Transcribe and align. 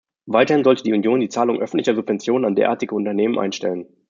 Weiterhin 0.25 0.63
sollte 0.63 0.81
die 0.81 0.93
Union 0.93 1.19
die 1.19 1.29
Zahlung 1.29 1.59
öffentlicher 1.61 1.93
Subventionen 1.93 2.45
an 2.45 2.55
derartige 2.55 2.95
Unternehmen 2.95 3.37
einstellen. 3.37 3.85